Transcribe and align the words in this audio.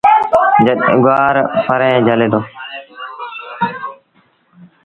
جڏهيݩ 0.65 1.01
گُوآر 1.05 1.35
ڦريٚݩ 1.67 2.03
جھلي 2.07 2.27
دو۔ 2.33 2.39